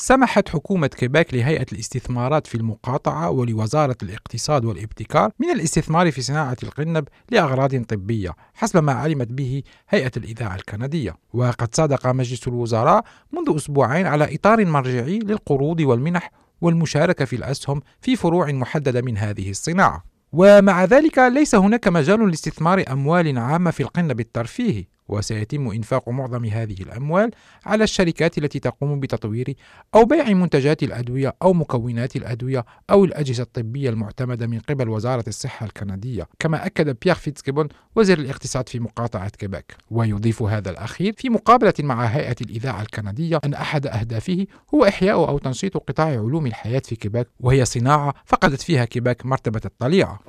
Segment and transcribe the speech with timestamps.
[0.00, 7.08] سمحت حكومة كيباك لهيئة الاستثمارات في المقاطعة ولوزارة الاقتصاد والابتكار من الاستثمار في صناعة القنب
[7.30, 11.16] لأغراض طبية حسب ما علمت به هيئة الإذاعة الكندية.
[11.32, 16.30] وقد صادق مجلس الوزراء منذ أسبوعين على إطار مرجعي للقروض والمنح
[16.60, 20.04] والمشاركة في الأسهم في فروع محددة من هذه الصناعة.
[20.32, 24.84] ومع ذلك ليس هناك مجال لاستثمار أموال عامة في القنب الترفيهي.
[25.08, 27.30] وسيتم إنفاق معظم هذه الأموال
[27.66, 29.54] على الشركات التي تقوم بتطوير
[29.94, 35.66] أو بيع منتجات الأدوية أو مكونات الأدوية أو الأجهزة الطبية المعتمدة من قبل وزارة الصحة
[35.66, 41.74] الكندية كما أكد بيير فيتزجيبون وزير الاقتصاد في مقاطعة كيباك ويضيف هذا الأخير في مقابلة
[41.80, 46.96] مع هيئة الإذاعة الكندية أن أحد أهدافه هو إحياء أو تنشيط قطاع علوم الحياة في
[46.96, 50.20] كيباك وهي صناعة فقدت فيها كيباك مرتبة الطليعة.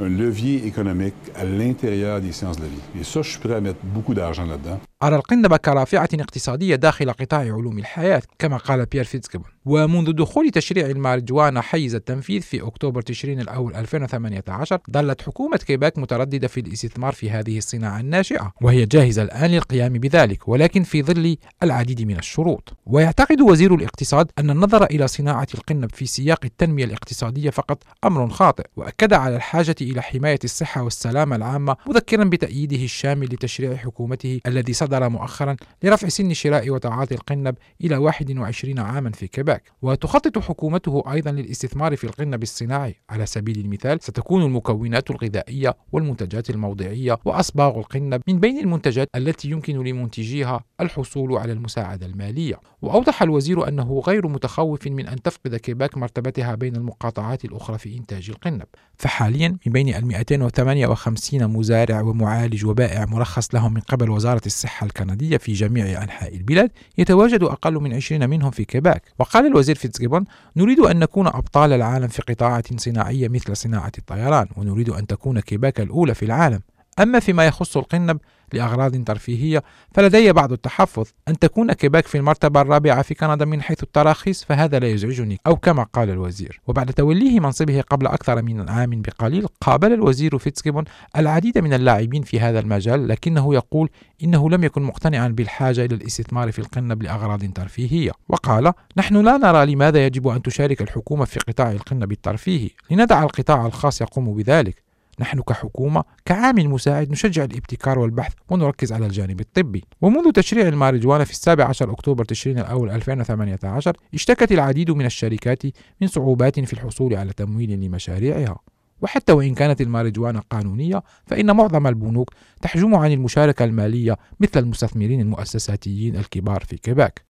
[0.00, 3.00] Un levier économique à l'intérieur des sciences de la vie.
[3.00, 4.78] Et ça, je suis prêt à mettre beaucoup d'argent là-dedans.
[5.02, 10.86] أرى القنب كرافعة اقتصادية داخل قطاع علوم الحياة كما قال بيير فيتزجيبون ومنذ دخول تشريع
[10.86, 17.30] المارجوانا حيز التنفيذ في أكتوبر تشرين الأول 2018 ظلت حكومة كيباك مترددة في الاستثمار في
[17.30, 22.76] هذه الصناعة الناشئة وهي جاهزة الآن للقيام بذلك ولكن في ظل العديد من الشروط.
[22.86, 28.64] ويعتقد وزير الاقتصاد أن النظر إلى صناعة القنب في سياق التنمية الاقتصادية فقط أمر خاطئ
[28.76, 35.08] وأكد على الحاجة إلى حماية الصحة والسلامة العامة مذكرا بتأييده الشامل لتشريع حكومته الذي صدر
[35.08, 39.57] مؤخرا لرفع سن شراء وتعاطي القنب إلى 21 عاما في كيباك.
[39.82, 47.18] وتخطط حكومته أيضا للاستثمار في القنب الصناعي على سبيل المثال ستكون المكونات الغذائية والمنتجات الموضعية
[47.24, 52.60] وأصباغ القنب من بين المنتجات التي يمكن لمنتجيها الحصول على المساعدة المالية.
[52.82, 58.30] وأوضح الوزير أنه غير متخوف من أن تفقد كيباك مرتبتها بين المقاطعات الأخرى في إنتاج
[58.30, 64.86] القنب فحاليا من بين ال 258 مزارع ومعالج وبائع مرخص لهم من قبل وزارة الصحة
[64.86, 69.02] الكندية في جميع أنحاء البلاد يتواجد أقل من 20 منهم في كيباك.
[69.18, 70.24] وقال الوزير فيتزجيبون
[70.56, 75.80] نريد أن نكون أبطال العالم في قطاعات صناعية مثل صناعة الطيران ونريد أن تكون كيباك
[75.80, 76.60] الأولى في العالم.
[77.00, 78.18] أما فيما يخص القنب
[78.52, 79.62] لأغراض ترفيهية
[79.94, 81.06] فلدي بعض التحفظ.
[81.28, 85.56] أن تكون كيباك في المرتبة الرابعة في كندا من حيث التراخيص فهذا لا يزعجني أو
[85.56, 86.60] كما قال الوزير.
[86.66, 90.84] وبعد توليه منصبه قبل أكثر من عام بقليل قابل الوزير فيتزجيبون
[91.16, 93.90] العديد من اللاعبين في هذا المجال لكنه يقول
[94.24, 98.12] إنه لم يكن مقتنعا بالحاجة إلى الاستثمار في القنب لأغراض ترفيهية.
[98.28, 102.70] وقال نحن لا نرى لماذا يجب أن تشارك الحكومة في قطاع القنب الترفيهي.
[102.90, 104.87] لندع القطاع الخاص يقوم بذلك.
[105.20, 109.84] نحن كحكومة كعامل مساعد نشجع الابتكار والبحث ونركز على الجانب الطبي.
[110.02, 115.62] ومنذ تشريع الماريجوانا في السابع عشر أكتوبر تشرين الأول 2018 اشتكت العديد من الشركات
[116.00, 118.58] من صعوبات في الحصول على تمويل لمشاريعها.
[119.02, 122.30] وحتى وإن كانت الماريجوانا قانونية فإن معظم البنوك
[122.62, 127.22] تحجم عن المشاركة المالية مثل المستثمرين المؤسساتيين الكبار في كيباك.